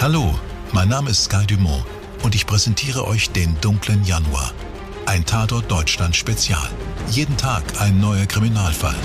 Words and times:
Hallo, 0.00 0.34
mein 0.72 0.88
Name 0.88 1.10
ist 1.10 1.24
Sky 1.24 1.44
Dumont 1.46 1.84
und 2.22 2.34
ich 2.34 2.46
präsentiere 2.46 3.06
euch 3.06 3.32
den 3.32 3.54
dunklen 3.60 4.02
Januar. 4.02 4.54
Ein 5.04 5.26
Tatort 5.26 5.70
Deutschland 5.70 6.16
Spezial. 6.16 6.70
Jeden 7.10 7.36
Tag 7.36 7.62
ein 7.82 8.00
neuer 8.00 8.24
Kriminalfall. 8.24 8.96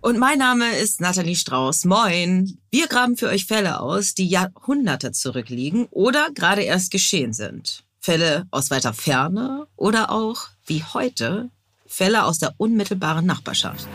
Und 0.00 0.18
mein 0.18 0.38
Name 0.38 0.76
ist 0.78 1.00
Nathalie 1.00 1.36
Strauß. 1.36 1.84
Moin. 1.84 2.58
Wir 2.72 2.88
graben 2.88 3.16
für 3.16 3.28
euch 3.28 3.46
Fälle 3.46 3.78
aus, 3.78 4.14
die 4.14 4.26
Jahrhunderte 4.26 5.12
zurückliegen 5.12 5.86
oder 5.92 6.26
gerade 6.34 6.62
erst 6.62 6.90
geschehen 6.90 7.32
sind. 7.32 7.84
Fälle 8.00 8.48
aus 8.50 8.72
weiter 8.72 8.92
Ferne 8.92 9.68
oder 9.76 10.10
auch, 10.10 10.48
wie 10.66 10.82
heute, 10.82 11.50
Fälle 11.86 12.24
aus 12.24 12.40
der 12.40 12.54
unmittelbaren 12.56 13.26
Nachbarschaft. 13.26 13.86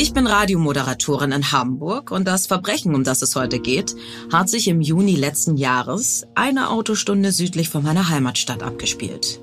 Ich 0.00 0.12
bin 0.12 0.28
Radiomoderatorin 0.28 1.32
in 1.32 1.50
Hamburg 1.50 2.12
und 2.12 2.28
das 2.28 2.46
Verbrechen, 2.46 2.94
um 2.94 3.02
das 3.02 3.20
es 3.20 3.34
heute 3.34 3.58
geht, 3.58 3.96
hat 4.32 4.48
sich 4.48 4.68
im 4.68 4.80
Juni 4.80 5.16
letzten 5.16 5.56
Jahres 5.56 6.24
eine 6.36 6.70
Autostunde 6.70 7.32
südlich 7.32 7.68
von 7.68 7.82
meiner 7.82 8.08
Heimatstadt 8.08 8.62
abgespielt. 8.62 9.40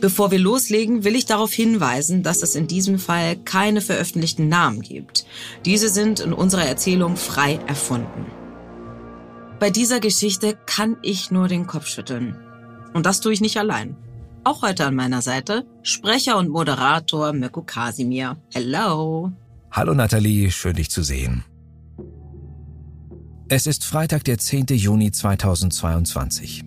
Bevor 0.00 0.32
wir 0.32 0.40
loslegen, 0.40 1.04
will 1.04 1.14
ich 1.14 1.26
darauf 1.26 1.52
hinweisen, 1.52 2.24
dass 2.24 2.42
es 2.42 2.56
in 2.56 2.66
diesem 2.66 2.98
Fall 2.98 3.36
keine 3.36 3.80
veröffentlichten 3.80 4.48
Namen 4.48 4.80
gibt. 4.80 5.26
Diese 5.64 5.90
sind 5.90 6.18
in 6.18 6.32
unserer 6.32 6.64
Erzählung 6.64 7.16
frei 7.16 7.60
erfunden. 7.68 8.26
Bei 9.60 9.70
dieser 9.70 10.00
Geschichte 10.00 10.58
kann 10.66 10.96
ich 11.02 11.30
nur 11.30 11.46
den 11.46 11.68
Kopf 11.68 11.86
schütteln. 11.86 12.36
Und 12.94 13.06
das 13.06 13.20
tue 13.20 13.32
ich 13.32 13.40
nicht 13.40 13.58
allein. 13.58 13.96
Auch 14.42 14.62
heute 14.62 14.86
an 14.86 14.96
meiner 14.96 15.22
Seite 15.22 15.64
Sprecher 15.84 16.36
und 16.36 16.48
Moderator 16.48 17.32
Mirko 17.32 17.62
Kasimir. 17.62 18.38
Hello! 18.52 19.30
Hallo 19.70 19.94
Nathalie, 19.94 20.50
schön 20.50 20.74
dich 20.74 20.90
zu 20.90 21.02
sehen. 21.02 21.44
Es 23.48 23.66
ist 23.66 23.84
Freitag, 23.84 24.24
der 24.24 24.38
10. 24.38 24.66
Juni 24.70 25.12
2022. 25.12 26.64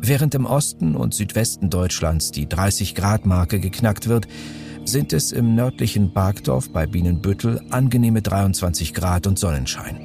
Während 0.00 0.34
im 0.34 0.44
Osten 0.44 0.96
und 0.96 1.14
Südwesten 1.14 1.70
Deutschlands 1.70 2.32
die 2.32 2.48
30-Grad-Marke 2.48 3.60
geknackt 3.60 4.08
wird, 4.08 4.26
sind 4.84 5.12
es 5.12 5.30
im 5.30 5.54
nördlichen 5.54 6.12
Barkdorf 6.12 6.72
bei 6.72 6.86
Bienenbüttel 6.86 7.60
angenehme 7.70 8.20
23 8.20 8.94
Grad 8.94 9.28
und 9.28 9.38
Sonnenschein. 9.38 10.00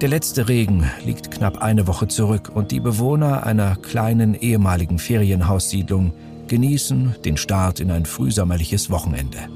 Der 0.00 0.08
letzte 0.08 0.48
Regen 0.48 0.88
liegt 1.04 1.32
knapp 1.32 1.58
eine 1.58 1.88
Woche 1.88 2.06
zurück 2.06 2.52
und 2.54 2.70
die 2.70 2.80
Bewohner 2.80 3.44
einer 3.44 3.74
kleinen 3.76 4.34
ehemaligen 4.34 4.98
Ferienhaussiedlung 4.98 6.12
genießen 6.46 7.16
den 7.24 7.36
Start 7.36 7.80
in 7.80 7.90
ein 7.90 8.06
frühsommerliches 8.06 8.90
Wochenende. 8.90 9.48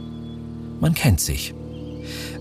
Man 0.80 0.94
kennt 0.94 1.20
sich. 1.20 1.54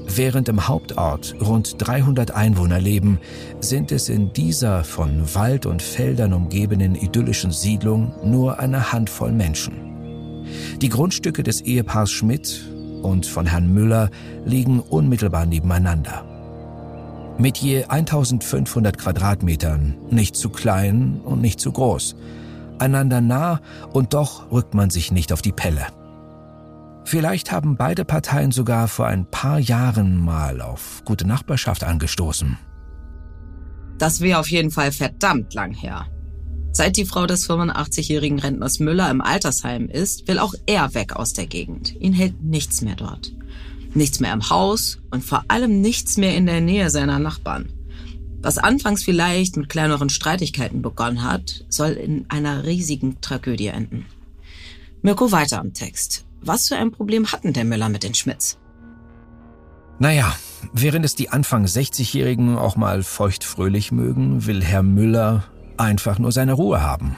Während 0.07 0.49
im 0.49 0.67
Hauptort 0.67 1.35
rund 1.39 1.75
300 1.77 2.31
Einwohner 2.31 2.79
leben, 2.79 3.19
sind 3.59 3.91
es 3.91 4.09
in 4.09 4.33
dieser 4.33 4.83
von 4.83 5.35
Wald 5.35 5.65
und 5.65 5.81
Feldern 5.81 6.33
umgebenen 6.33 6.95
idyllischen 6.95 7.51
Siedlung 7.51 8.13
nur 8.23 8.59
eine 8.59 8.91
Handvoll 8.91 9.31
Menschen. 9.31 10.45
Die 10.81 10.89
Grundstücke 10.89 11.43
des 11.43 11.61
Ehepaars 11.61 12.09
Schmidt 12.09 12.65
und 13.03 13.25
von 13.27 13.45
Herrn 13.45 13.71
Müller 13.71 14.09
liegen 14.45 14.79
unmittelbar 14.79 15.45
nebeneinander. 15.45 16.25
Mit 17.37 17.57
je 17.57 17.83
1500 17.83 18.97
Quadratmetern, 18.97 19.95
nicht 20.09 20.35
zu 20.35 20.49
klein 20.49 21.21
und 21.23 21.39
nicht 21.39 21.59
zu 21.59 21.71
groß. 21.71 22.15
Einander 22.79 23.21
nah 23.21 23.61
und 23.93 24.13
doch 24.13 24.51
rückt 24.51 24.73
man 24.73 24.89
sich 24.89 25.11
nicht 25.11 25.31
auf 25.31 25.41
die 25.41 25.51
Pelle. 25.51 25.85
Vielleicht 27.09 27.51
haben 27.51 27.75
beide 27.75 28.05
Parteien 28.05 28.51
sogar 28.51 28.87
vor 28.87 29.07
ein 29.07 29.25
paar 29.25 29.57
Jahren 29.57 30.23
mal 30.23 30.61
auf 30.61 31.01
gute 31.05 31.25
Nachbarschaft 31.25 31.83
angestoßen. 31.83 32.55
Das 33.97 34.21
wäre 34.21 34.37
auf 34.37 34.51
jeden 34.51 34.69
Fall 34.69 34.91
verdammt 34.91 35.55
lang 35.55 35.73
her. 35.73 36.05
Seit 36.71 36.97
die 36.97 37.05
Frau 37.05 37.25
des 37.25 37.49
85-jährigen 37.49 38.37
Rentners 38.37 38.79
Müller 38.79 39.09
im 39.09 39.21
Altersheim 39.21 39.89
ist, 39.89 40.27
will 40.27 40.37
auch 40.37 40.53
er 40.67 40.93
weg 40.93 41.15
aus 41.15 41.33
der 41.33 41.47
Gegend. 41.47 41.99
Ihn 41.99 42.13
hält 42.13 42.43
nichts 42.43 42.83
mehr 42.83 42.95
dort. 42.95 43.33
Nichts 43.95 44.19
mehr 44.19 44.31
im 44.31 44.51
Haus 44.51 44.99
und 45.09 45.23
vor 45.23 45.45
allem 45.47 45.81
nichts 45.81 46.17
mehr 46.17 46.37
in 46.37 46.45
der 46.45 46.61
Nähe 46.61 46.91
seiner 46.91 47.17
Nachbarn. 47.17 47.73
Was 48.43 48.59
anfangs 48.59 49.03
vielleicht 49.03 49.57
mit 49.57 49.67
kleineren 49.67 50.11
Streitigkeiten 50.11 50.83
begonnen 50.83 51.23
hat, 51.23 51.65
soll 51.69 51.93
in 51.93 52.25
einer 52.29 52.65
riesigen 52.65 53.19
Tragödie 53.19 53.69
enden. 53.69 54.05
Mirko 55.01 55.31
weiter 55.31 55.59
am 55.59 55.73
Text. 55.73 56.28
Was 56.41 56.69
für 56.69 56.77
ein 56.77 56.91
Problem 56.91 57.31
hatten 57.31 57.53
der 57.53 57.65
Müller 57.65 57.89
mit 57.89 58.03
den 58.03 58.13
Schmidts? 58.13 58.57
Naja, 59.99 60.33
während 60.71 61.03
es 61.03 61.15
die 61.15 61.29
Anfang 61.29 61.65
60-Jährigen 61.65 62.57
auch 62.57 62.77
mal 62.77 63.03
feuchtfröhlich 63.03 63.91
mögen, 63.91 64.45
will 64.45 64.63
Herr 64.63 64.83
Müller 64.83 65.43
einfach 65.77 66.19
nur 66.19 66.31
seine 66.31 66.53
Ruhe 66.53 66.81
haben. 66.81 67.17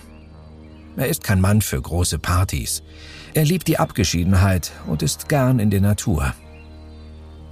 Er 0.97 1.07
ist 1.07 1.23
kein 1.23 1.39
Mann 1.39 1.61
für 1.61 1.79
große 1.81 2.19
Partys. 2.19 2.83
Er 3.33 3.45
liebt 3.45 3.67
die 3.67 3.77
Abgeschiedenheit 3.77 4.71
und 4.87 5.03
ist 5.03 5.29
gern 5.29 5.59
in 5.59 5.69
der 5.69 5.81
Natur. 5.81 6.33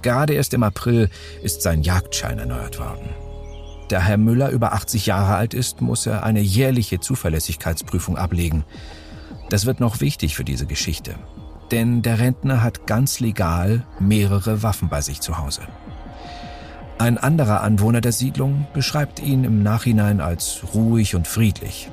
Gerade 0.02 0.34
erst 0.34 0.52
im 0.54 0.62
April 0.62 1.08
ist 1.42 1.62
sein 1.62 1.82
Jagdschein 1.82 2.38
erneuert 2.38 2.78
worden. 2.78 3.08
Da 3.88 4.00
Herr 4.00 4.18
Müller 4.18 4.50
über 4.50 4.72
80 4.72 5.06
Jahre 5.06 5.34
alt 5.34 5.54
ist, 5.54 5.80
muss 5.80 6.06
er 6.06 6.24
eine 6.24 6.40
jährliche 6.40 7.00
Zuverlässigkeitsprüfung 7.00 8.16
ablegen. 8.16 8.64
Das 9.48 9.66
wird 9.66 9.80
noch 9.80 10.00
wichtig 10.00 10.36
für 10.36 10.44
diese 10.44 10.66
Geschichte 10.66 11.16
denn 11.70 12.02
der 12.02 12.18
Rentner 12.18 12.62
hat 12.62 12.86
ganz 12.86 13.20
legal 13.20 13.84
mehrere 13.98 14.62
Waffen 14.62 14.88
bei 14.88 15.00
sich 15.00 15.20
zu 15.20 15.38
Hause. 15.38 15.62
Ein 16.98 17.16
anderer 17.16 17.62
Anwohner 17.62 18.00
der 18.00 18.12
Siedlung 18.12 18.66
beschreibt 18.74 19.20
ihn 19.20 19.44
im 19.44 19.62
Nachhinein 19.62 20.20
als 20.20 20.62
ruhig 20.74 21.14
und 21.14 21.26
friedlich. 21.26 21.90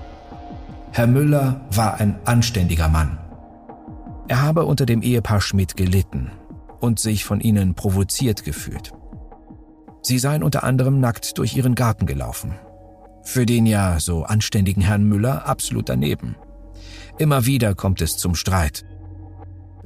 Herr 0.91 1.07
Müller 1.07 1.61
war 1.71 1.99
ein 1.99 2.19
anständiger 2.25 2.89
Mann. 2.89 3.17
Er 4.27 4.41
habe 4.41 4.65
unter 4.65 4.85
dem 4.85 5.01
Ehepaar 5.01 5.39
Schmidt 5.39 5.77
gelitten 5.77 6.31
und 6.79 6.99
sich 6.99 7.23
von 7.23 7.39
ihnen 7.39 7.75
provoziert 7.75 8.43
gefühlt. 8.43 8.93
Sie 10.01 10.19
seien 10.19 10.43
unter 10.43 10.63
anderem 10.63 10.99
nackt 10.99 11.37
durch 11.37 11.55
ihren 11.55 11.75
Garten 11.75 12.05
gelaufen. 12.05 12.53
Für 13.23 13.45
den 13.45 13.65
ja 13.65 13.99
so 13.99 14.23
anständigen 14.23 14.81
Herrn 14.81 15.03
Müller 15.03 15.47
absolut 15.47 15.89
daneben. 15.89 16.35
Immer 17.17 17.45
wieder 17.45 17.75
kommt 17.75 18.01
es 18.01 18.17
zum 18.17 18.35
Streit. 18.35 18.85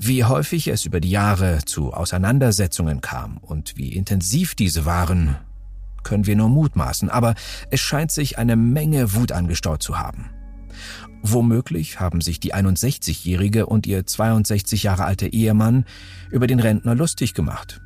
Wie 0.04 0.24
häufig 0.24 0.68
es 0.68 0.86
über 0.86 1.00
die 1.00 1.12
Jahre 1.12 1.60
zu 1.64 1.94
Auseinandersetzungen 1.94 3.02
kam 3.02 3.38
und 3.38 3.78
wie 3.78 3.94
intensiv 3.94 4.56
diese 4.56 4.84
waren, 4.86 5.38
können 6.02 6.26
wir 6.26 6.36
nur 6.36 6.50
mutmaßen, 6.50 7.08
aber 7.12 7.36
es 7.70 7.82
scheint 7.82 8.10
sich 8.10 8.40
eine 8.40 8.56
Menge 8.56 9.14
Wut 9.14 9.32
angestaut 9.32 9.84
zu 9.84 10.00
haben. 10.00 10.32
Womöglich 11.22 12.00
haben 12.00 12.20
sich 12.20 12.40
die 12.40 12.56
61-Jährige 12.56 13.68
und 13.68 13.86
ihr 13.86 14.04
62 14.04 14.82
Jahre 14.82 15.06
alter 15.06 15.34
Ehemann 15.34 15.86
über 16.32 16.48
den 16.48 16.60
Rentner 16.60 16.96
lustig 16.96 17.36
gemacht. 17.36 17.80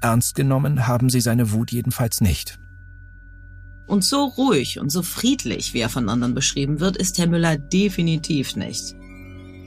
Ernst 0.00 0.36
genommen 0.36 0.86
haben 0.86 1.10
sie 1.10 1.20
seine 1.20 1.50
Wut 1.50 1.72
jedenfalls 1.72 2.20
nicht. 2.20 2.60
Und 3.88 4.04
so 4.04 4.24
ruhig 4.24 4.78
und 4.78 4.90
so 4.90 5.02
friedlich, 5.02 5.74
wie 5.74 5.80
er 5.80 5.88
von 5.88 6.08
anderen 6.08 6.34
beschrieben 6.34 6.78
wird, 6.78 6.96
ist 6.96 7.18
Herr 7.18 7.26
Müller 7.26 7.58
definitiv 7.58 8.54
nicht. 8.54 8.94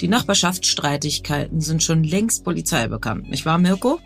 Die 0.01 0.07
Nachbarschaftsstreitigkeiten 0.07 1.61
sind 1.61 1.83
schon 1.83 2.03
längst 2.03 2.43
Polizei 2.43 2.87
bekannt, 2.87 3.29
nicht 3.29 3.45
wahr, 3.45 3.59
Mirko? 3.59 3.99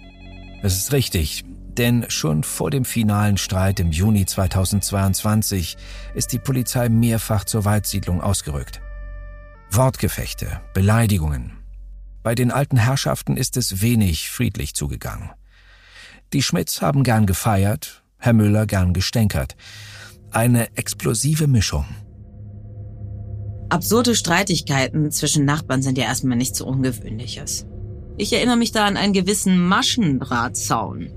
Das 0.62 0.76
ist 0.76 0.92
richtig. 0.92 1.46
Denn 1.78 2.06
schon 2.10 2.44
vor 2.44 2.70
dem 2.70 2.84
finalen 2.84 3.38
Streit 3.38 3.80
im 3.80 3.92
Juni 3.92 4.26
2022 4.26 5.78
ist 6.14 6.34
die 6.34 6.40
Polizei 6.40 6.90
mehrfach 6.90 7.46
zur 7.46 7.64
Waldsiedlung 7.64 8.22
ausgerückt. 8.22 8.82
Wortgefechte, 9.72 10.62
Beleidigungen. 10.74 11.54
Bei 12.24 12.36
den 12.36 12.52
alten 12.52 12.78
Herrschaften 12.78 13.38
ist 13.38 13.56
es 13.56 13.82
wenig 13.82 14.30
friedlich 14.30 14.74
zugegangen. 14.74 15.32
Die 16.34 16.42
Schmidts 16.42 16.82
haben 16.82 17.04
gern 17.04 17.26
gefeiert, 17.26 18.04
Herr 18.18 18.34
Müller 18.34 18.66
gern 18.66 18.94
gestänkert. 18.94 19.56
Eine 20.32 20.76
explosive 20.76 21.48
Mischung. 21.48 21.86
Absurde 23.70 24.16
Streitigkeiten 24.16 25.12
zwischen 25.12 25.46
Nachbarn 25.46 25.82
sind 25.82 25.98
ja 25.98 26.06
erstmal 26.06 26.38
nichts 26.38 26.62
Ungewöhnliches. 26.62 27.66
Ich 28.18 28.32
erinnere 28.32 28.58
mich 28.58 28.72
da 28.72 28.86
an 28.86 28.96
einen 28.96 29.14
gewissen 29.14 29.60
Maschendrahtzaun. 29.68 31.10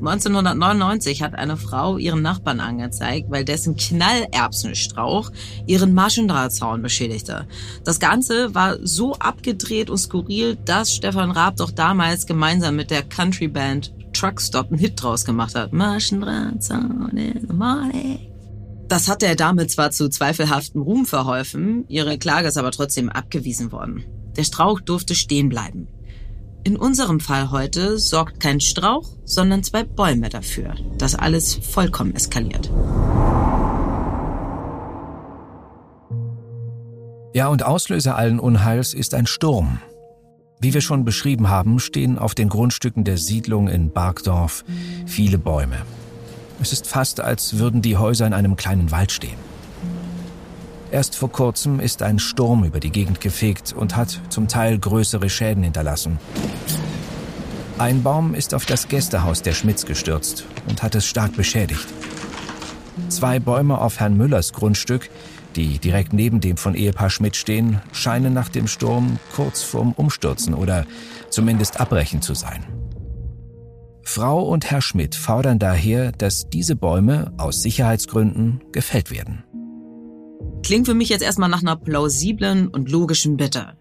1999 0.00 1.22
hat 1.22 1.34
eine 1.34 1.56
Frau 1.56 1.96
ihren 1.96 2.20
Nachbarn 2.20 2.60
angezeigt, 2.60 3.30
weil 3.30 3.44
dessen 3.44 3.76
Knallerbsenstrauch 3.76 5.30
ihren 5.66 5.94
Maschendrahtzaun 5.94 6.82
beschädigte. 6.82 7.46
Das 7.84 8.00
Ganze 8.00 8.54
war 8.54 8.76
so 8.82 9.14
abgedreht 9.14 9.88
und 9.88 9.96
skurril, 9.96 10.58
dass 10.64 10.92
Stefan 10.92 11.30
Raab 11.30 11.56
doch 11.56 11.70
damals 11.70 12.26
gemeinsam 12.26 12.76
mit 12.76 12.90
der 12.90 13.02
Countryband 13.02 13.94
Truckstop 14.12 14.68
einen 14.70 14.78
Hit 14.78 15.02
draus 15.02 15.24
gemacht 15.24 15.54
hat. 15.54 15.72
Maschendrahtzaun 15.72 17.16
in 17.16 17.46
the 17.48 17.54
morning. 17.54 18.33
Das 18.88 19.08
hat 19.08 19.22
der 19.22 19.34
Dame 19.34 19.66
zwar 19.66 19.90
zu 19.90 20.08
zweifelhaftem 20.08 20.82
Ruhm 20.82 21.06
verholfen, 21.06 21.84
ihre 21.88 22.18
Klage 22.18 22.48
ist 22.48 22.58
aber 22.58 22.70
trotzdem 22.70 23.08
abgewiesen 23.08 23.72
worden. 23.72 24.04
Der 24.36 24.44
Strauch 24.44 24.80
durfte 24.80 25.14
stehen 25.14 25.48
bleiben. 25.48 25.88
In 26.64 26.76
unserem 26.76 27.20
Fall 27.20 27.50
heute 27.50 27.98
sorgt 27.98 28.40
kein 28.40 28.60
Strauch, 28.60 29.16
sondern 29.24 29.62
zwei 29.62 29.84
Bäume 29.84 30.28
dafür, 30.28 30.74
dass 30.98 31.14
alles 31.14 31.54
vollkommen 31.54 32.14
eskaliert. 32.14 32.70
Ja, 37.34 37.48
und 37.48 37.64
Auslöser 37.64 38.16
allen 38.16 38.38
Unheils 38.38 38.94
ist 38.94 39.12
ein 39.14 39.26
Sturm. 39.26 39.80
Wie 40.60 40.72
wir 40.72 40.80
schon 40.80 41.04
beschrieben 41.04 41.48
haben, 41.48 41.80
stehen 41.80 42.18
auf 42.18 42.34
den 42.34 42.48
Grundstücken 42.48 43.04
der 43.04 43.18
Siedlung 43.18 43.68
in 43.68 43.92
Barkdorf 43.92 44.64
viele 45.04 45.36
Bäume. 45.36 45.76
Es 46.60 46.72
ist 46.72 46.86
fast, 46.86 47.20
als 47.20 47.58
würden 47.58 47.82
die 47.82 47.96
Häuser 47.96 48.26
in 48.26 48.32
einem 48.32 48.56
kleinen 48.56 48.90
Wald 48.90 49.12
stehen. 49.12 49.38
Erst 50.90 51.16
vor 51.16 51.30
kurzem 51.30 51.80
ist 51.80 52.02
ein 52.02 52.18
Sturm 52.18 52.62
über 52.64 52.78
die 52.78 52.90
Gegend 52.90 53.20
gefegt 53.20 53.72
und 53.72 53.96
hat 53.96 54.20
zum 54.28 54.46
Teil 54.46 54.78
größere 54.78 55.28
Schäden 55.28 55.64
hinterlassen. 55.64 56.18
Ein 57.78 58.04
Baum 58.04 58.34
ist 58.34 58.54
auf 58.54 58.66
das 58.66 58.86
Gästehaus 58.86 59.42
der 59.42 59.54
Schmitz 59.54 59.84
gestürzt 59.84 60.44
und 60.68 60.84
hat 60.84 60.94
es 60.94 61.06
stark 61.06 61.34
beschädigt. 61.36 61.88
Zwei 63.08 63.40
Bäume 63.40 63.80
auf 63.80 63.98
Herrn 63.98 64.16
Müllers 64.16 64.52
Grundstück, 64.52 65.10
die 65.56 65.80
direkt 65.80 66.12
neben 66.12 66.40
dem 66.40 66.56
von 66.56 66.74
Ehepaar 66.76 67.10
Schmidt 67.10 67.34
stehen, 67.34 67.80
scheinen 67.92 68.32
nach 68.32 68.48
dem 68.48 68.68
Sturm 68.68 69.18
kurz 69.34 69.62
vorm 69.62 69.92
Umstürzen 69.92 70.54
oder 70.54 70.86
zumindest 71.30 71.80
abbrechen 71.80 72.22
zu 72.22 72.34
sein. 72.34 72.64
Frau 74.04 74.42
und 74.42 74.70
Herr 74.70 74.82
Schmidt 74.82 75.14
fordern 75.14 75.58
daher, 75.58 76.12
dass 76.12 76.48
diese 76.48 76.76
Bäume 76.76 77.32
aus 77.38 77.62
Sicherheitsgründen 77.62 78.62
gefällt 78.70 79.10
werden. 79.10 79.44
Klingt 80.62 80.86
für 80.86 80.94
mich 80.94 81.08
jetzt 81.08 81.22
erstmal 81.22 81.48
nach 81.48 81.62
einer 81.62 81.76
plausiblen 81.76 82.68
und 82.68 82.90
logischen 82.90 83.36
Bitte. 83.36 83.76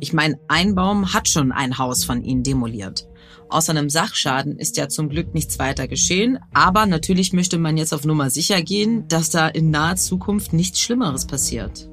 Ich 0.00 0.12
meine, 0.12 0.38
ein 0.48 0.74
Baum 0.74 1.12
hat 1.12 1.28
schon 1.28 1.52
ein 1.52 1.78
Haus 1.78 2.04
von 2.04 2.22
ihnen 2.22 2.42
demoliert. 2.42 3.06
Außer 3.50 3.70
einem 3.70 3.90
Sachschaden 3.90 4.58
ist 4.58 4.76
ja 4.76 4.88
zum 4.88 5.08
Glück 5.08 5.34
nichts 5.34 5.58
weiter 5.58 5.88
geschehen, 5.88 6.38
aber 6.54 6.86
natürlich 6.86 7.32
möchte 7.32 7.58
man 7.58 7.76
jetzt 7.76 7.92
auf 7.92 8.04
Nummer 8.04 8.30
sicher 8.30 8.62
gehen, 8.62 9.08
dass 9.08 9.30
da 9.30 9.48
in 9.48 9.70
naher 9.70 9.96
Zukunft 9.96 10.52
nichts 10.52 10.80
Schlimmeres 10.80 11.26
passiert. 11.26 11.90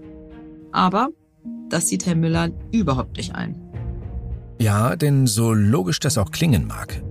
Aber 0.72 1.10
das 1.70 1.90
sieht 1.90 2.06
Herr 2.06 2.16
Müller 2.16 2.52
überhaupt 2.72 3.18
nicht 3.18 3.36
ein. 3.36 3.62
Ja, 4.60 4.96
denn 4.96 5.28
so 5.28 5.54
logisch 5.54 6.00
das 6.00 6.18
auch 6.18 6.32
klingen 6.32 6.66
mag, 6.66 7.02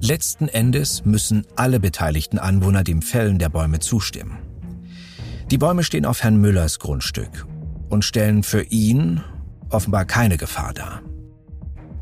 letzten 0.00 0.48
Endes 0.48 1.04
müssen 1.04 1.46
alle 1.56 1.80
beteiligten 1.80 2.38
Anwohner 2.38 2.84
dem 2.84 3.02
Fällen 3.02 3.38
der 3.38 3.48
Bäume 3.48 3.80
zustimmen. 3.80 4.38
Die 5.50 5.58
Bäume 5.58 5.82
stehen 5.82 6.04
auf 6.04 6.22
Herrn 6.22 6.36
Müllers 6.36 6.78
Grundstück 6.78 7.46
und 7.88 8.04
stellen 8.04 8.42
für 8.42 8.62
ihn 8.62 9.22
offenbar 9.70 10.04
keine 10.04 10.36
Gefahr 10.36 10.74
dar. 10.74 11.02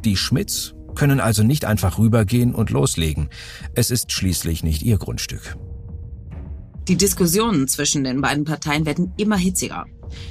Die 0.05 0.17
Schmidts 0.17 0.75
können 0.95 1.21
also 1.21 1.43
nicht 1.43 1.65
einfach 1.65 1.99
rübergehen 1.99 2.55
und 2.55 2.71
loslegen. 2.71 3.29
Es 3.75 3.91
ist 3.91 4.13
schließlich 4.13 4.65
nicht 4.65 4.83
ihr 4.83 4.99
Grundstück. 4.99 5.57
Die 6.89 6.97
Diskussionen 6.97 7.69
zwischen 7.69 8.05
den 8.05 8.21
beiden 8.21 8.45
Parteien 8.45 8.87
werden 8.87 9.13
immer 9.17 9.37
hitziger. 9.37 9.87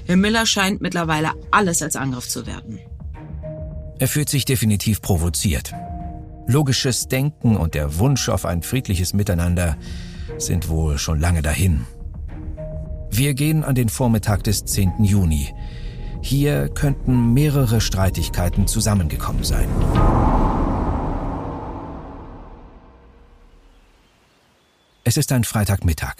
Herr 0.05 0.17
Müller 0.17 0.45
scheint 0.45 0.81
mittlerweile 0.81 1.31
alles 1.51 1.81
als 1.81 1.95
Angriff 1.95 2.27
zu 2.27 2.47
werden. 2.47 2.79
Er 3.99 4.07
fühlt 4.07 4.29
sich 4.29 4.45
definitiv 4.45 5.01
provoziert. 5.01 5.73
Logisches 6.47 7.07
Denken 7.07 7.57
und 7.57 7.73
der 7.73 7.97
Wunsch 7.97 8.29
auf 8.29 8.45
ein 8.45 8.61
friedliches 8.61 9.13
Miteinander 9.13 9.77
sind 10.37 10.69
wohl 10.69 10.97
schon 10.97 11.19
lange 11.19 11.41
dahin. 11.41 11.85
Wir 13.09 13.33
gehen 13.33 13.63
an 13.63 13.75
den 13.75 13.89
Vormittag 13.89 14.43
des 14.43 14.65
10. 14.65 15.03
Juni. 15.03 15.53
Hier 16.21 16.69
könnten 16.69 17.33
mehrere 17.33 17.81
Streitigkeiten 17.81 18.67
zusammengekommen 18.67 19.43
sein. 19.43 19.69
Es 25.03 25.17
ist 25.17 25.31
ein 25.31 25.43
Freitagmittag. 25.43 26.15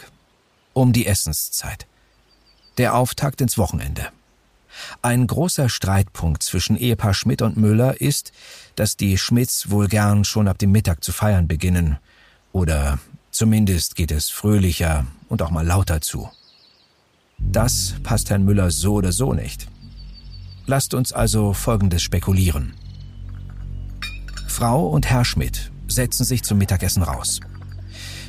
Um 0.74 0.94
die 0.94 1.06
Essenszeit. 1.06 1.88
Der 2.78 2.96
Auftakt 2.96 3.42
ins 3.42 3.58
Wochenende. 3.58 4.10
Ein 5.02 5.28
großer 5.28 5.70
Streitpunkt 5.70 6.44
zwischen 6.44 6.78
Ehepaar 6.78 7.14
Schmidt 7.14 7.42
und 7.42 7.58
Müller 7.58 8.00
ist, 8.02 8.32
dass 8.76 8.98
die 8.98 9.18
Schmidts 9.18 9.70
wohl 9.70 9.88
gern 9.88 10.26
schon 10.26 10.48
ab 10.48 10.58
dem 10.58 10.72
Mittag 10.72 11.04
zu 11.04 11.12
feiern 11.12 11.48
beginnen. 11.48 11.98
Oder 12.52 13.00
zumindest 13.32 13.96
geht 13.96 14.12
es 14.12 14.30
fröhlicher 14.30 15.06
und 15.30 15.42
auch 15.42 15.52
mal 15.52 15.66
lauter 15.66 16.02
zu. 16.02 16.30
Das 17.38 17.96
passt 18.04 18.30
Herrn 18.30 18.46
Müller 18.46 18.72
so 18.72 18.96
oder 18.96 19.12
so 19.12 19.34
nicht. 19.34 19.68
Lasst 20.66 20.94
uns 20.94 21.14
also 21.14 21.54
Folgendes 21.54 22.02
spekulieren. 22.02 22.74
Frau 24.48 24.88
und 24.88 25.06
Herr 25.08 25.26
Schmidt 25.26 25.72
setzen 25.88 26.24
sich 26.24 26.44
zum 26.44 26.58
Mittagessen 26.58 27.04
raus. 27.04 27.40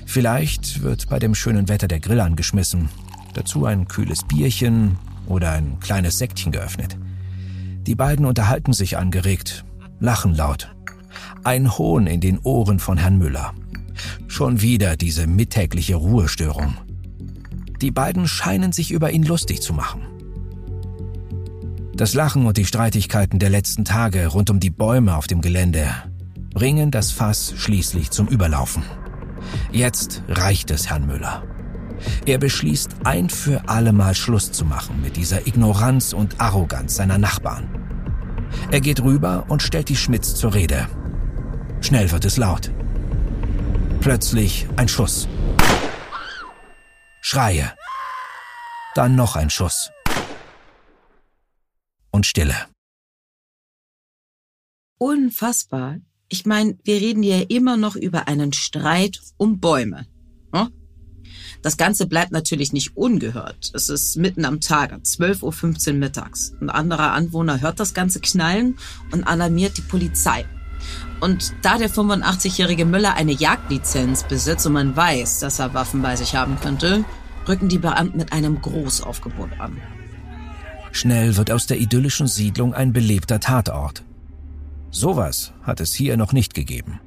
Vielleicht 0.06 0.82
wird 0.82 1.08
bei 1.08 1.18
dem 1.18 1.34
schönen 1.34 1.68
Wetter 1.68 1.88
der 1.88 2.00
Grill 2.00 2.20
angeschmissen, 2.20 2.88
dazu 3.34 3.64
ein 3.64 3.88
kühles 3.88 4.24
Bierchen 4.24 4.98
oder 5.26 5.52
ein 5.52 5.80
kleines 5.80 6.18
Sektchen 6.18 6.52
geöffnet. 6.52 6.96
Die 7.86 7.94
beiden 7.94 8.26
unterhalten 8.26 8.72
sich 8.72 8.96
angeregt, 8.96 9.64
lachen 10.00 10.34
laut. 10.34 10.74
Ein 11.44 11.78
Hohn 11.78 12.06
in 12.06 12.20
den 12.20 12.38
Ohren 12.40 12.78
von 12.78 12.98
Herrn 12.98 13.18
Müller. 13.18 13.54
Schon 14.26 14.60
wieder 14.60 14.96
diese 14.96 15.26
mittägliche 15.26 15.94
Ruhestörung. 15.94 16.74
Die 17.80 17.90
beiden 17.90 18.26
scheinen 18.26 18.72
sich 18.72 18.90
über 18.90 19.12
ihn 19.12 19.22
lustig 19.22 19.62
zu 19.62 19.72
machen. 19.72 20.02
Das 21.94 22.12
Lachen 22.12 22.46
und 22.46 22.56
die 22.56 22.66
Streitigkeiten 22.66 23.38
der 23.38 23.50
letzten 23.50 23.84
Tage 23.84 24.26
rund 24.26 24.50
um 24.50 24.60
die 24.60 24.70
Bäume 24.70 25.16
auf 25.16 25.26
dem 25.26 25.40
Gelände 25.40 25.88
bringen 26.52 26.90
das 26.90 27.10
Fass 27.10 27.54
schließlich 27.56 28.10
zum 28.10 28.28
Überlaufen. 28.28 28.82
Jetzt 29.72 30.22
reicht 30.28 30.70
es 30.70 30.90
Herrn 30.90 31.06
Müller. 31.06 31.42
Er 32.24 32.38
beschließt 32.38 32.90
ein 33.04 33.30
für 33.30 33.68
allemal 33.68 34.14
Schluss 34.14 34.52
zu 34.52 34.64
machen 34.64 35.00
mit 35.02 35.16
dieser 35.16 35.46
Ignoranz 35.46 36.12
und 36.12 36.40
Arroganz 36.40 36.96
seiner 36.96 37.18
Nachbarn. 37.18 37.68
Er 38.70 38.80
geht 38.80 39.02
rüber 39.02 39.46
und 39.48 39.62
stellt 39.62 39.88
die 39.88 39.96
Schmitz 39.96 40.34
zur 40.34 40.54
Rede. 40.54 40.88
Schnell 41.80 42.10
wird 42.10 42.24
es 42.24 42.36
laut. 42.36 42.70
Plötzlich 44.00 44.66
ein 44.76 44.88
Schuss. 44.88 45.28
Schreie. 47.20 47.72
Dann 48.94 49.14
noch 49.14 49.36
ein 49.36 49.50
Schuss. 49.50 49.90
Und 52.10 52.24
Stille. 52.24 52.54
Unfassbar. 54.98 55.98
Ich 56.28 56.46
meine, 56.46 56.78
wir 56.84 57.00
reden 57.00 57.22
ja 57.22 57.40
immer 57.48 57.76
noch 57.76 57.96
über 57.96 58.26
einen 58.26 58.52
Streit 58.52 59.20
um 59.36 59.60
Bäume. 59.60 60.06
Hm? 60.54 60.72
Das 61.66 61.76
Ganze 61.76 62.06
bleibt 62.06 62.30
natürlich 62.30 62.72
nicht 62.72 62.96
ungehört. 62.96 63.72
Es 63.74 63.88
ist 63.88 64.16
mitten 64.16 64.44
am 64.44 64.60
Tage, 64.60 64.94
12.15 64.94 65.88
Uhr 65.88 65.94
mittags. 65.94 66.52
Ein 66.60 66.70
anderer 66.70 67.10
Anwohner 67.10 67.60
hört 67.60 67.80
das 67.80 67.92
Ganze 67.92 68.20
knallen 68.20 68.76
und 69.10 69.24
alarmiert 69.24 69.76
die 69.76 69.82
Polizei. 69.82 70.46
Und 71.18 71.52
da 71.62 71.76
der 71.76 71.90
85-jährige 71.90 72.84
Müller 72.84 73.14
eine 73.14 73.32
Jagdlizenz 73.32 74.22
besitzt 74.22 74.64
und 74.68 74.74
man 74.74 74.94
weiß, 74.94 75.40
dass 75.40 75.58
er 75.58 75.74
Waffen 75.74 76.02
bei 76.02 76.14
sich 76.14 76.36
haben 76.36 76.56
könnte, 76.60 77.04
rücken 77.48 77.68
die 77.68 77.78
Beamten 77.78 78.18
mit 78.18 78.32
einem 78.32 78.62
Großaufgebot 78.62 79.50
an. 79.58 79.76
Schnell 80.92 81.36
wird 81.36 81.50
aus 81.50 81.66
der 81.66 81.80
idyllischen 81.80 82.28
Siedlung 82.28 82.74
ein 82.74 82.92
belebter 82.92 83.40
Tatort. 83.40 84.04
Sowas 84.92 85.52
hat 85.64 85.80
es 85.80 85.92
hier 85.92 86.16
noch 86.16 86.32
nicht 86.32 86.54
gegeben. 86.54 87.00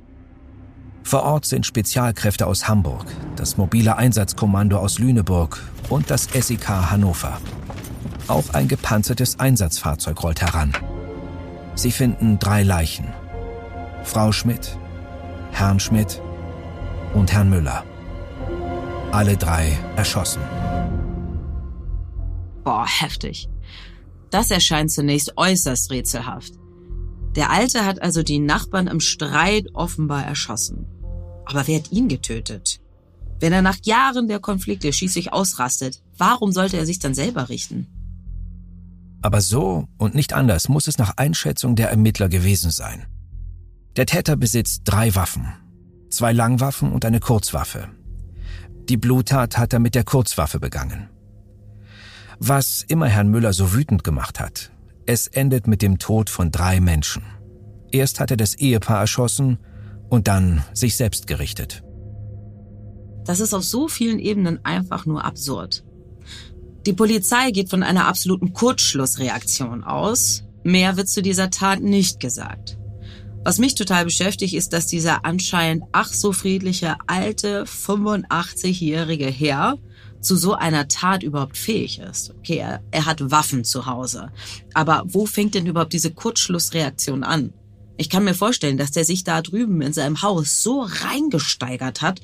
Vor 1.09 1.23
Ort 1.23 1.45
sind 1.45 1.65
Spezialkräfte 1.65 2.45
aus 2.45 2.67
Hamburg, 2.67 3.07
das 3.35 3.57
mobile 3.57 3.97
Einsatzkommando 3.97 4.77
aus 4.77 4.99
Lüneburg 4.99 5.59
und 5.89 6.11
das 6.11 6.25
SEK 6.25 6.69
Hannover. 6.69 7.41
Auch 8.27 8.47
ein 8.51 8.67
gepanzertes 8.67 9.39
Einsatzfahrzeug 9.39 10.21
rollt 10.21 10.41
heran. 10.41 10.71
Sie 11.73 11.91
finden 11.91 12.37
drei 12.37 12.61
Leichen. 12.61 13.07
Frau 14.03 14.31
Schmidt, 14.31 14.77
Herrn 15.51 15.79
Schmidt 15.79 16.21
und 17.15 17.31
Herrn 17.33 17.49
Müller. 17.49 17.83
Alle 19.11 19.35
drei 19.35 19.79
erschossen. 19.95 20.43
Boah, 22.63 22.85
heftig. 22.85 23.49
Das 24.29 24.51
erscheint 24.51 24.91
zunächst 24.91 25.35
äußerst 25.37 25.89
rätselhaft. 25.89 26.53
Der 27.35 27.49
Alte 27.49 27.83
hat 27.83 27.99
also 27.99 28.21
die 28.21 28.37
Nachbarn 28.37 28.85
im 28.85 28.99
Streit 28.99 29.69
offenbar 29.73 30.23
erschossen. 30.23 30.85
Aber 31.49 31.65
wer 31.65 31.79
hat 31.79 31.91
ihn 31.91 32.07
getötet? 32.07 32.79
Wenn 33.39 33.53
er 33.53 33.63
nach 33.63 33.77
Jahren 33.81 34.27
der 34.27 34.39
Konflikte 34.39 34.93
schließlich 34.93 35.33
ausrastet, 35.33 36.03
warum 36.15 36.51
sollte 36.51 36.77
er 36.77 36.85
sich 36.85 36.99
dann 36.99 37.15
selber 37.15 37.49
richten? 37.49 37.87
Aber 39.23 39.41
so 39.41 39.87
und 39.97 40.13
nicht 40.13 40.33
anders 40.33 40.69
muss 40.69 40.87
es 40.87 40.99
nach 40.99 41.17
Einschätzung 41.17 41.75
der 41.75 41.89
Ermittler 41.89 42.29
gewesen 42.29 42.69
sein. 42.69 43.07
Der 43.95 44.05
Täter 44.05 44.35
besitzt 44.35 44.83
drei 44.85 45.15
Waffen. 45.15 45.47
Zwei 46.11 46.33
Langwaffen 46.33 46.91
und 46.91 47.03
eine 47.03 47.19
Kurzwaffe. 47.19 47.89
Die 48.87 48.97
Bluttat 48.97 49.57
hat 49.57 49.73
er 49.73 49.79
mit 49.79 49.95
der 49.95 50.03
Kurzwaffe 50.03 50.59
begangen. 50.59 51.09
Was 52.37 52.83
immer 52.87 53.07
Herrn 53.07 53.29
Müller 53.29 53.53
so 53.53 53.73
wütend 53.73 54.03
gemacht 54.03 54.39
hat, 54.39 54.71
es 55.07 55.25
endet 55.25 55.65
mit 55.65 55.81
dem 55.81 55.97
Tod 55.97 56.29
von 56.29 56.51
drei 56.51 56.79
Menschen. 56.79 57.23
Erst 57.91 58.19
hat 58.19 58.29
er 58.29 58.37
das 58.37 58.53
Ehepaar 58.53 58.99
erschossen 58.99 59.57
und 60.09 60.27
dann 60.27 60.63
sich 60.73 60.97
selbst 60.97 61.27
gerichtet. 61.27 61.83
Das 63.25 63.39
ist 63.39 63.53
auf 63.53 63.63
so 63.63 63.87
vielen 63.87 64.19
Ebenen 64.19 64.63
einfach 64.65 65.05
nur 65.05 65.23
absurd. 65.23 65.83
Die 66.85 66.93
Polizei 66.93 67.51
geht 67.51 67.69
von 67.69 67.83
einer 67.83 68.07
absoluten 68.07 68.53
Kurzschlussreaktion 68.53 69.83
aus. 69.83 70.43
Mehr 70.63 70.97
wird 70.97 71.09
zu 71.09 71.21
dieser 71.21 71.49
Tat 71.49 71.81
nicht 71.81 72.19
gesagt. 72.19 72.77
Was 73.43 73.57
mich 73.57 73.75
total 73.75 74.05
beschäftigt, 74.05 74.53
ist, 74.53 74.73
dass 74.73 74.87
dieser 74.87 75.25
anscheinend 75.25 75.83
ach 75.91 76.11
so 76.11 76.31
friedliche 76.33 76.95
alte 77.07 77.63
85-jährige 77.63 79.27
Herr 79.27 79.77
zu 80.19 80.35
so 80.35 80.55
einer 80.55 80.87
Tat 80.87 81.23
überhaupt 81.23 81.57
fähig 81.57 81.99
ist. 81.99 82.35
Okay, 82.39 82.57
er, 82.57 82.83
er 82.91 83.05
hat 83.05 83.31
Waffen 83.31 83.63
zu 83.63 83.85
Hause. 83.85 84.31
Aber 84.73 85.03
wo 85.05 85.25
fängt 85.25 85.55
denn 85.55 85.67
überhaupt 85.67 85.93
diese 85.93 86.11
Kurzschlussreaktion 86.11 87.23
an? 87.23 87.53
Ich 87.99 88.09
kann 88.09 88.23
mir 88.23 88.33
vorstellen, 88.33 88.77
dass 88.77 88.91
der 88.91 89.03
sich 89.03 89.25
da 89.25 89.41
drüben 89.41 89.81
in 89.81 89.91
seinem 89.91 90.21
Haus 90.21 90.63
so 90.63 90.83
reingesteigert 90.83 92.01
hat, 92.01 92.21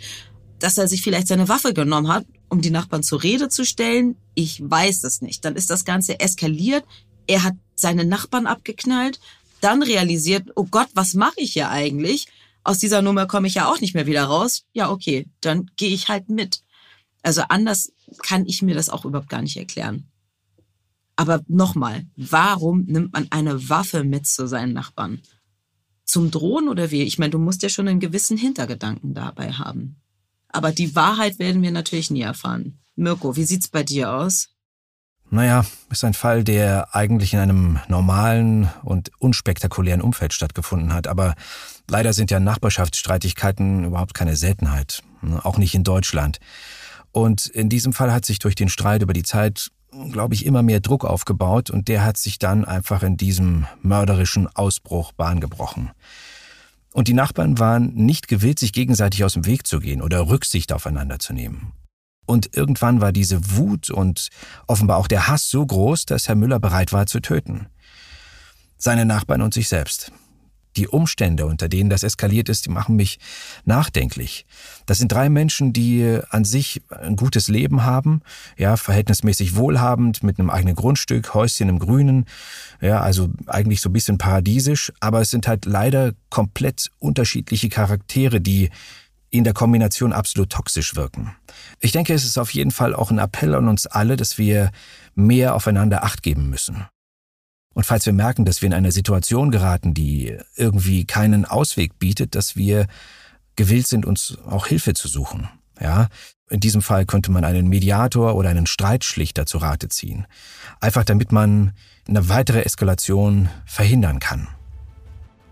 dass 0.57 0.77
er 0.77 0.87
sich 0.87 1.01
vielleicht 1.01 1.27
seine 1.27 1.49
Waffe 1.49 1.73
genommen 1.73 2.07
hat, 2.07 2.25
um 2.47 2.61
die 2.61 2.69
Nachbarn 2.69 3.03
zur 3.03 3.21
Rede 3.21 3.49
zu 3.49 3.65
stellen. 3.65 4.15
Ich 4.35 4.61
weiß 4.63 5.03
es 5.03 5.21
nicht. 5.21 5.43
Dann 5.43 5.57
ist 5.57 5.69
das 5.69 5.83
Ganze 5.83 6.21
eskaliert. 6.21 6.85
Er 7.27 7.43
hat 7.43 7.55
seine 7.75 8.05
Nachbarn 8.05 8.47
abgeknallt, 8.47 9.19
dann 9.59 9.83
realisiert, 9.83 10.47
oh 10.55 10.63
Gott, 10.63 10.87
was 10.93 11.13
mache 11.13 11.41
ich 11.41 11.51
hier 11.51 11.69
eigentlich? 11.69 12.27
Aus 12.63 12.77
dieser 12.77 13.01
Nummer 13.01 13.25
komme 13.25 13.47
ich 13.47 13.55
ja 13.55 13.69
auch 13.69 13.81
nicht 13.81 13.95
mehr 13.95 14.05
wieder 14.05 14.23
raus. 14.23 14.63
Ja, 14.71 14.89
okay, 14.89 15.27
dann 15.41 15.69
gehe 15.75 15.93
ich 15.93 16.07
halt 16.07 16.29
mit. 16.29 16.63
Also 17.21 17.41
anders 17.49 17.91
kann 18.23 18.45
ich 18.45 18.61
mir 18.61 18.75
das 18.75 18.89
auch 18.89 19.03
überhaupt 19.03 19.27
gar 19.27 19.41
nicht 19.41 19.57
erklären. 19.57 20.07
Aber 21.17 21.41
nochmal, 21.49 22.05
warum 22.15 22.85
nimmt 22.85 23.11
man 23.11 23.27
eine 23.29 23.67
Waffe 23.67 24.05
mit 24.05 24.25
zu 24.25 24.47
seinen 24.47 24.71
Nachbarn? 24.71 25.21
Zum 26.05 26.31
Drohen 26.31 26.69
oder 26.69 26.91
wie? 26.91 27.03
Ich 27.03 27.17
meine, 27.17 27.31
du 27.31 27.39
musst 27.39 27.63
ja 27.63 27.69
schon 27.69 27.87
einen 27.87 27.99
gewissen 27.99 28.37
Hintergedanken 28.37 29.13
dabei 29.13 29.51
haben. 29.51 29.97
Aber 30.49 30.71
die 30.71 30.95
Wahrheit 30.95 31.39
werden 31.39 31.61
wir 31.61 31.71
natürlich 31.71 32.11
nie 32.11 32.21
erfahren. 32.21 32.79
Mirko, 32.95 33.35
wie 33.35 33.43
sieht's 33.43 33.67
bei 33.67 33.83
dir 33.83 34.13
aus? 34.13 34.49
Naja, 35.29 35.65
ist 35.89 36.03
ein 36.03 36.13
Fall, 36.13 36.43
der 36.43 36.95
eigentlich 36.95 37.33
in 37.33 37.39
einem 37.39 37.79
normalen 37.87 38.69
und 38.83 39.11
unspektakulären 39.19 40.01
Umfeld 40.01 40.33
stattgefunden 40.33 40.93
hat. 40.93 41.07
Aber 41.07 41.35
leider 41.89 42.13
sind 42.13 42.31
ja 42.31 42.39
Nachbarschaftsstreitigkeiten 42.39 43.83
überhaupt 43.83 44.13
keine 44.13 44.35
Seltenheit. 44.35 45.03
Auch 45.43 45.57
nicht 45.57 45.73
in 45.73 45.83
Deutschland. 45.83 46.39
Und 47.11 47.47
in 47.47 47.69
diesem 47.69 47.93
Fall 47.93 48.13
hat 48.13 48.25
sich 48.25 48.39
durch 48.39 48.55
den 48.55 48.69
Streit 48.69 49.01
über 49.01 49.13
die 49.13 49.23
Zeit 49.23 49.71
glaube 50.11 50.33
ich, 50.33 50.45
immer 50.45 50.63
mehr 50.63 50.79
Druck 50.79 51.05
aufgebaut 51.05 51.69
und 51.69 51.87
der 51.87 52.03
hat 52.03 52.17
sich 52.17 52.39
dann 52.39 52.65
einfach 52.65 53.03
in 53.03 53.17
diesem 53.17 53.65
mörderischen 53.81 54.47
Ausbruch 54.55 55.11
Bahn 55.11 55.39
gebrochen. 55.39 55.91
Und 56.93 57.07
die 57.07 57.13
Nachbarn 57.13 57.59
waren 57.59 57.93
nicht 57.93 58.27
gewillt, 58.27 58.59
sich 58.59 58.71
gegenseitig 58.71 59.23
aus 59.23 59.33
dem 59.33 59.45
Weg 59.45 59.67
zu 59.67 59.79
gehen 59.79 60.01
oder 60.01 60.29
Rücksicht 60.29 60.71
aufeinander 60.71 61.19
zu 61.19 61.33
nehmen. 61.33 61.73
Und 62.25 62.55
irgendwann 62.55 63.01
war 63.01 63.11
diese 63.11 63.55
Wut 63.55 63.89
und 63.89 64.29
offenbar 64.67 64.97
auch 64.97 65.07
der 65.07 65.27
Hass 65.27 65.49
so 65.49 65.65
groß, 65.65 66.05
dass 66.05 66.27
Herr 66.27 66.35
Müller 66.35 66.59
bereit 66.59 66.93
war 66.93 67.05
zu 67.05 67.19
töten. 67.19 67.67
Seine 68.77 69.05
Nachbarn 69.05 69.41
und 69.41 69.53
sich 69.53 69.67
selbst. 69.67 70.11
Die 70.77 70.87
Umstände, 70.87 71.45
unter 71.45 71.69
denen 71.69 71.89
das 71.89 72.03
eskaliert 72.03 72.49
ist, 72.49 72.65
die 72.65 72.69
machen 72.69 72.95
mich 72.95 73.19
nachdenklich. 73.63 74.45
Das 74.85 74.97
sind 74.97 75.11
drei 75.11 75.29
Menschen, 75.29 75.71
die 75.71 76.19
an 76.29 76.43
sich 76.43 76.81
ein 76.89 77.15
gutes 77.15 77.47
Leben 77.47 77.83
haben, 77.83 78.21
ja, 78.57 78.75
verhältnismäßig 78.77 79.55
wohlhabend, 79.55 80.23
mit 80.23 80.39
einem 80.39 80.49
eigenen 80.49 80.75
Grundstück, 80.75 81.33
Häuschen 81.33 81.69
im 81.69 81.79
Grünen, 81.79 82.25
ja, 82.81 83.01
also 83.01 83.29
eigentlich 83.47 83.81
so 83.81 83.89
ein 83.89 83.93
bisschen 83.93 84.17
paradiesisch, 84.17 84.91
aber 84.99 85.21
es 85.21 85.31
sind 85.31 85.47
halt 85.47 85.65
leider 85.65 86.13
komplett 86.29 86.91
unterschiedliche 86.99 87.69
Charaktere, 87.69 88.41
die 88.41 88.69
in 89.29 89.43
der 89.43 89.53
Kombination 89.53 90.13
absolut 90.13 90.49
toxisch 90.49 90.95
wirken. 90.95 91.35
Ich 91.79 91.91
denke, 91.91 92.13
es 92.13 92.23
ist 92.23 92.37
auf 92.37 92.53
jeden 92.53 92.71
Fall 92.71 92.95
auch 92.95 93.11
ein 93.11 93.19
Appell 93.19 93.55
an 93.55 93.67
uns 93.67 93.85
alle, 93.85 94.15
dass 94.15 94.37
wir 94.37 94.71
mehr 95.13 95.55
aufeinander 95.55 96.03
Acht 96.03 96.23
geben 96.23 96.49
müssen. 96.49 96.85
Und 97.75 97.85
falls 97.85 98.05
wir 98.05 98.13
merken, 98.13 98.45
dass 98.45 98.61
wir 98.61 98.67
in 98.67 98.73
eine 98.73 98.93
Situation 98.93 99.51
geraten, 99.51 99.93
die 99.93 100.35
irgendwie 100.55 101.05
keinen 101.05 101.43
Ausweg 101.43 101.99
bietet, 101.99 102.33
dass 102.33 102.55
wir 102.55 102.87
gewillt 103.57 103.85
sind, 103.85 104.05
uns 104.05 104.37
auch 104.49 104.65
Hilfe 104.65 104.93
zu 104.93 105.09
suchen. 105.09 105.49
Ja, 105.79 106.07
in 106.49 106.61
diesem 106.61 106.81
Fall 106.81 107.05
könnte 107.05 107.31
man 107.31 107.43
einen 107.43 107.67
Mediator 107.67 108.35
oder 108.35 108.49
einen 108.49 108.65
Streitschlichter 108.65 109.45
zu 109.45 109.57
Rate 109.57 109.89
ziehen. 109.89 110.25
Einfach 110.79 111.03
damit 111.03 111.33
man 111.33 111.73
eine 112.07 112.29
weitere 112.29 112.61
Eskalation 112.61 113.49
verhindern 113.65 114.19
kann. 114.19 114.47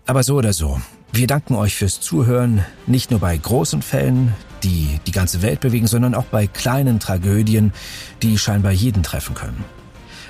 Aber 0.06 0.22
so 0.22 0.36
oder 0.36 0.54
so, 0.54 0.80
wir 1.12 1.26
danken 1.26 1.54
euch 1.56 1.74
fürs 1.74 2.00
Zuhören, 2.00 2.64
nicht 2.86 3.10
nur 3.10 3.20
bei 3.20 3.36
großen 3.36 3.82
Fällen, 3.82 4.32
die 4.62 4.98
die 5.06 5.12
ganze 5.12 5.42
Welt 5.42 5.60
bewegen, 5.60 5.86
sondern 5.86 6.14
auch 6.14 6.24
bei 6.24 6.46
kleinen 6.46 7.00
Tragödien, 7.00 7.74
die 8.22 8.38
scheinbar 8.38 8.72
jeden 8.72 9.02
treffen 9.02 9.34
können. 9.34 9.62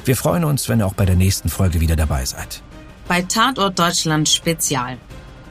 Wir 0.05 0.17
freuen 0.17 0.45
uns, 0.45 0.69
wenn 0.69 0.81
ihr 0.81 0.87
auch 0.87 0.95
bei 0.95 1.07
der 1.07 1.17
nächsten 1.17 1.49
Folge 1.49 1.81
wieder 1.81 1.97
dabei 1.97 2.25
seid. 2.25 2.63
Bei 3.09 3.23
Tatort 3.23 3.79
Deutschland 3.79 4.29
Spezial. 4.29 4.99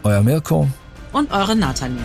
Euer 0.03 0.21
Mirko 0.21 0.67
und 1.11 1.31
eure 1.31 1.55
Nathalie. 1.55 1.97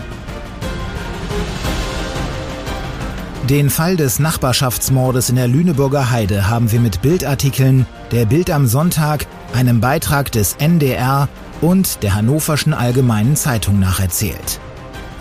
Den 3.49 3.69
Fall 3.69 3.97
des 3.97 4.19
Nachbarschaftsmordes 4.19 5.29
in 5.29 5.35
der 5.35 5.47
Lüneburger 5.47 6.11
Heide 6.11 6.49
haben 6.49 6.71
wir 6.71 6.79
mit 6.79 7.01
Bildartikeln, 7.01 7.87
der 8.11 8.25
Bild 8.25 8.51
am 8.51 8.67
Sonntag, 8.67 9.25
einem 9.53 9.81
Beitrag 9.81 10.31
des 10.31 10.53
NDR 10.59 11.27
und 11.61 12.03
der 12.03 12.13
Hannoverschen 12.13 12.73
Allgemeinen 12.73 13.35
Zeitung 13.35 13.79
nacherzählt. 13.79 14.59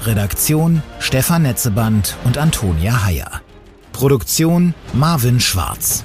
Redaktion 0.04 0.82
Stefan 0.98 1.42
Netzeband 1.42 2.16
und 2.24 2.38
Antonia 2.38 3.04
Heyer. 3.04 3.40
Produktion 3.92 4.74
Marvin 4.92 5.40
Schwarz. 5.40 6.04